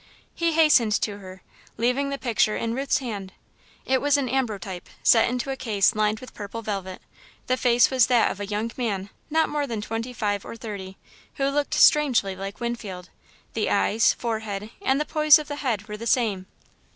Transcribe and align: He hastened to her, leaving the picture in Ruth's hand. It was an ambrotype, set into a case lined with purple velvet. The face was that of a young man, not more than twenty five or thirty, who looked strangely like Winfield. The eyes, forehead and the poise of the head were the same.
He 0.33 0.53
hastened 0.53 0.93
to 1.03 1.19
her, 1.19 1.43
leaving 1.77 2.09
the 2.09 2.17
picture 2.17 2.57
in 2.57 2.73
Ruth's 2.73 2.97
hand. 2.97 3.33
It 3.85 4.01
was 4.01 4.17
an 4.17 4.27
ambrotype, 4.29 4.89
set 5.03 5.29
into 5.29 5.51
a 5.51 5.55
case 5.55 5.93
lined 5.93 6.19
with 6.21 6.33
purple 6.33 6.63
velvet. 6.63 7.03
The 7.45 7.55
face 7.55 7.91
was 7.91 8.07
that 8.07 8.31
of 8.31 8.39
a 8.39 8.47
young 8.47 8.71
man, 8.75 9.11
not 9.29 9.47
more 9.47 9.67
than 9.67 9.79
twenty 9.79 10.11
five 10.11 10.43
or 10.43 10.55
thirty, 10.55 10.97
who 11.35 11.49
looked 11.49 11.75
strangely 11.75 12.35
like 12.35 12.59
Winfield. 12.59 13.09
The 13.53 13.69
eyes, 13.69 14.13
forehead 14.13 14.71
and 14.81 14.99
the 14.99 15.05
poise 15.05 15.37
of 15.37 15.47
the 15.47 15.57
head 15.57 15.87
were 15.87 15.97
the 15.97 16.07
same. 16.07 16.47